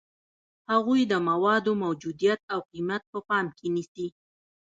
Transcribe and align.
هغوی 0.71 1.01
د 1.11 1.13
موادو 1.29 1.71
موجودیت 1.83 2.39
او 2.53 2.59
قیمت 2.71 3.01
په 3.13 3.19
پام 3.29 3.45
کې 3.57 3.67
نیسي. 3.75 4.07